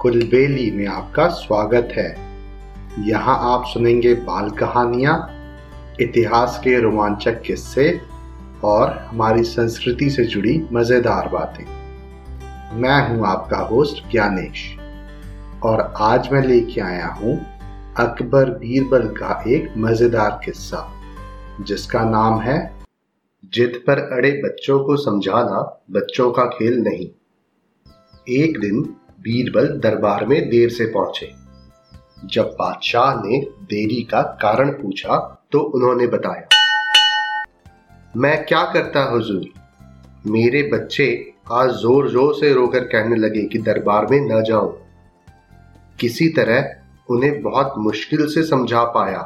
[0.00, 2.08] कुलबेली में आपका स्वागत है।
[3.06, 5.14] यहाँ आप सुनेंगे बाल कहानियाँ,
[6.00, 7.88] इतिहास के रोमांचक किस्से
[8.64, 11.64] और हमारी संस्कृति से जुड़ी मज़ेदार बातें।
[12.80, 14.62] मैं हूँ आपका होस्ट ज्ञानेश
[15.62, 17.34] और आज मैं लेके आया हूँ
[17.98, 20.86] अकबर बीरबल का एक मज़ेदार किस्सा,
[21.60, 22.56] जिसका नाम है,
[23.52, 25.60] जिद पर अड़े बच्चों को समझाना
[25.90, 27.10] बच्चों का खेल नहीं।
[28.26, 28.82] एक दिन
[29.18, 31.30] बीरबल दरबार में देर से पहुँचे।
[32.26, 35.16] जब बादशाह ने देरी का कारण पूछा
[35.52, 36.48] तो उन्होंने बताया,
[38.14, 39.48] मैं क्या करता हुजूर?
[40.26, 41.06] मेरे बच्चे
[41.52, 44.72] आज ज़ोर ज़ोर से रोकर कहने लगे कि दरबार में न जाऊँ।
[45.98, 46.74] किसी तरह
[47.08, 49.20] उन्हें बहुत मुश्किल से समझा पाया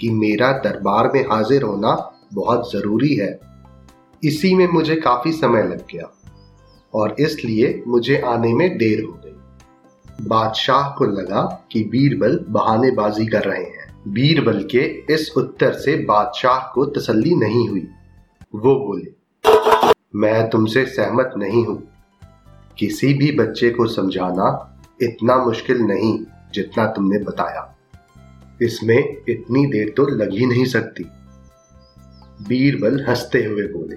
[0.00, 1.94] कि मेरा दरबार में हाजिर होना
[2.34, 3.38] बहुत ज़रूरी है।
[4.22, 6.10] इसी में मुझे काफ़ी समय लग गया
[6.94, 9.25] और इसलिए मुझे आने में देर हो गई।
[10.20, 16.72] बादशाह को लगा कि बीरबल बहानेबाजी कर रहे हैं। बीरबल के इस उत्तर से बादशाह
[16.72, 17.88] को तसल्ली नहीं हुई।
[18.54, 19.12] वो बोले,
[20.16, 21.88] मैं तुमसे सहमत नहीं हूँ।
[22.78, 26.18] किसी भी बच्चे को समझाना इतना मुश्किल नहीं
[26.54, 27.76] जितना तुमने बताया।
[28.62, 31.04] इसमें इतनी देर तो लग ही नहीं सकती।
[32.48, 33.96] बीरबल हँसते हुए बोले,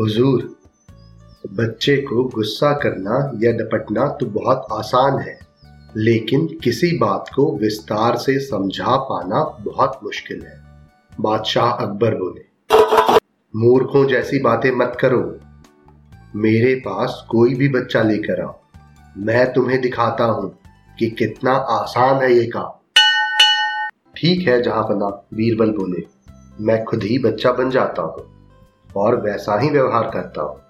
[0.00, 0.59] हुजूर
[1.44, 5.38] बच्चे को गुस्सा करना या डपटना तो बहुत आसान है,
[5.96, 10.58] लेकिन किसी बात को विस्तार से समझा पाना बहुत मुश्किल है।
[11.20, 12.44] बादशाह अकबर बोले,
[13.54, 15.20] मूर्खों जैसी बातें मत करो।
[16.36, 18.54] मेरे पास कोई भी बच्चा लेकर आओ।
[19.16, 20.50] मैं तुम्हें दिखाता हूँ
[20.98, 22.78] कि कितना आसान है ये काम।
[24.16, 26.06] ठीक है जहाँ बना बीरबल बोले,
[26.60, 28.26] मैं खुद ही बच्चा बन जाता हूँ
[28.96, 30.60] और वैसा ही व्यवहार करता हूँ।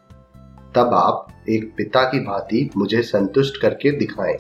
[0.75, 4.37] तब आप एक पिता की भांति मुझे संतुष्ट करके दिखाएँ।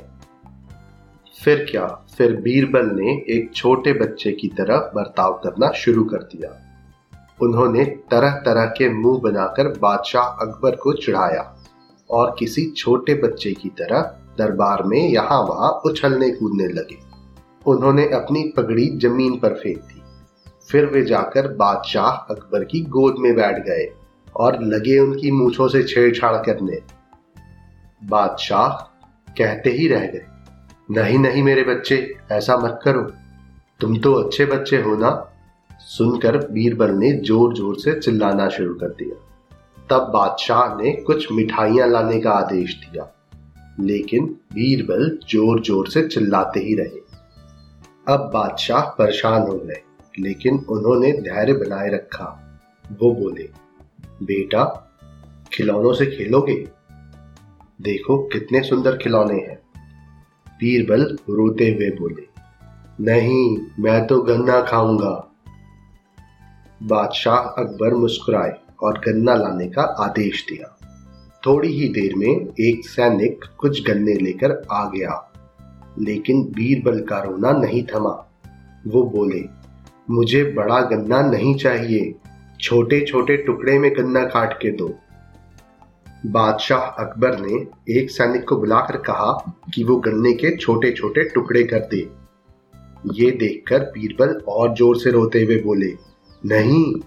[1.44, 1.86] फिर क्या?
[2.18, 6.66] फिर बीरबल ने एक छोटे बच्चे की तरह बर्ताव करना शुरू कर दिया।
[7.42, 11.56] उन्होंने तरह तरह के मुँह बनाकर बादशाह अकबर को चिढ़ाया
[12.10, 14.00] और किसी छोटे बच्चे की तरह
[14.38, 16.98] दरबार में यहाँ वहाँ उछलने कूदने लगे।
[17.66, 20.02] उन्होंने अपनी पगड़ी ज़मीन पर फेंक दी।
[20.70, 23.92] फिर वे जाकर बादशाह अकबर की गोद में बैठ गए।
[24.40, 26.78] और लगे उनकी मूछों से छेड़छाड़ करने।
[28.02, 28.68] बादशाह
[29.36, 30.26] कहते ही रह गए,
[30.90, 31.96] नहीं नहीं मेरे बच्चे,
[32.32, 33.02] ऐसा मत करो।
[33.80, 35.10] तुम तो अच्छे बच्चे हो ना?
[35.88, 39.16] सुनकर बीरबल ने ज़ोर ज़ोर से चिल्लाना शुरू कर दिया।
[39.88, 43.06] तब बादशाह ने कुछ मिठाइयाँ लाने का आदेश दिया,
[43.80, 47.00] लेकिन बीरबल ज़ोर ज़ोर से चिल्लाते ही रहे।
[48.06, 49.80] अब बादशाह परेशान हो गए,
[50.18, 52.26] लेकिन उन्होंने धैर्य बनाए रखा।
[52.94, 53.48] वो बोले
[54.22, 54.64] बेटा,
[55.52, 56.54] खिलौनों से खेलोगे?
[57.80, 59.58] देखो कितने सुंदर खिलौने हैं।
[60.60, 62.28] बीरबल रोते हुए बोले,
[63.00, 65.14] नहीं, मैं तो गन्ना खाऊँगा।
[66.82, 70.76] बादशाह अकबर मुस्कुराए और गन्ना लाने का आदेश दिया।
[71.46, 72.28] थोड़ी ही देर में
[72.60, 75.32] एक सैनिक कुछ गन्ने लेकर आ गया,
[75.98, 78.14] लेकिन बीरबल का रोना नहीं थमा।
[78.86, 79.44] वो बोले,
[80.10, 82.14] मुझे बड़ा गन्ना नहीं चाहिए।
[82.62, 84.88] छोटे छोटे टुकड़े में गन्ना काट के दो।
[86.26, 87.60] बादशाह अकबर ने
[87.92, 89.32] एक सैनिक को बुलाकर कहा
[89.74, 92.00] कि वो गन्ने के छोटे छोटे टुकड़े कर दे।
[93.14, 95.92] ये देखकर बीरबल और ज़ोर से रोते हुए बोले,
[96.42, 97.00] नहीं,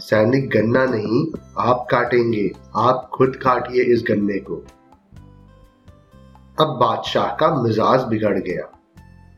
[0.00, 1.24] सैनिक गन्ना नहीं,
[1.58, 4.56] आप काटेंगे, आप खुद काटिए इस गन्ने को।
[6.58, 8.68] अब बादशाह का मिजाज बिगड़ गया,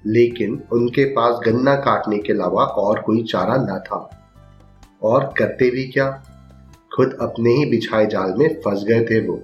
[0.06, 4.00] लेकिन उनके पास गन्ना काटने के अलावा और कोई चारा न था।
[5.02, 6.22] और करते भी क्या?
[6.96, 9.42] खुद अपने ही बिछाए जाल में फंस गए थे वो।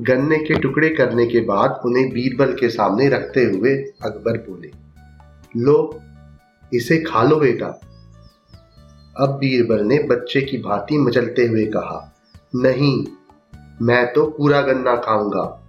[0.00, 4.70] गन्ने के टुकड़े करने के बाद उन्हें बीरबल के सामने रखते हुए अकबर बोले,
[5.56, 6.00] लो,
[6.74, 7.80] इसे खा लो बेटा।
[9.20, 12.14] अब बीरबल ने बच्चे की भांति मचलते हुए कहा,
[12.54, 13.06] नहीं,
[13.82, 15.62] मैं तो पूरा गन्ना खाऊँगा।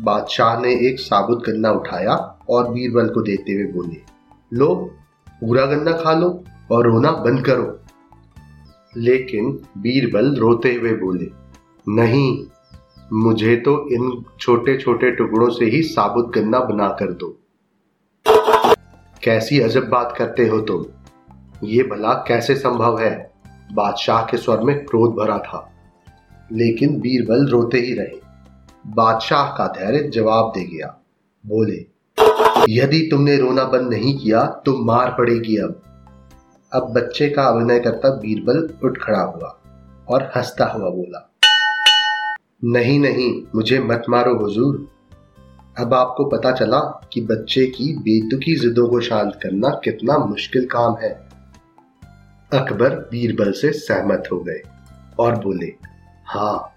[0.00, 3.96] बादशाह ने एक साबुत गन्ना उठाया और बीरबल को देते हुए बोले,
[4.54, 4.74] लो,
[5.28, 7.80] पूरा गन्ना खा लो। और रोना बंद करो।
[8.96, 11.30] लेकिन बीरबल रोते हुए बोले,
[11.88, 12.46] नहीं,
[13.12, 17.38] मुझे तो इन छोटे छोटे टुकड़ों से ही साबुत गन्ना बना कर दो।
[19.24, 20.84] कैसी अजब बात करते हो तुम।
[21.64, 23.32] ये भला कैसे संभव है?
[23.72, 25.72] बादशाह के स्वर में क्रोध भरा था।
[26.52, 28.20] लेकिन बीरबल रोते ही रहे।
[28.86, 31.04] बादशाह का धैर्य जवाब दे गया।
[31.46, 31.86] बोले,
[32.68, 35.82] यदि तुमने रोना बंद नहीं किया तो मार पड़ेगी अब।
[36.76, 39.48] अब बच्चे का अभिनय करता बीरबल उठ खड़ा हुआ
[40.08, 41.30] और हंसता हुआ बोला,
[42.64, 44.76] नहीं नहीं, मुझे मत मारो हुजूर।
[45.78, 46.78] अब आपको पता चला
[47.12, 51.10] कि बच्चे की बेतुकी जिदों को शांत करना कितना मुश्किल काम है।
[52.52, 54.60] अकबर बीरबल से सहमत हो गए
[55.18, 55.72] और बोले
[56.26, 56.74] हाँ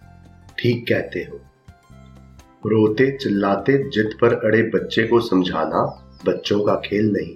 [0.60, 1.40] ठीक कहते हो।
[2.66, 5.84] रोते चिल्लाते जिद पर अड़े बच्चे को समझाना
[6.26, 7.36] बच्चों का खेल नहीं।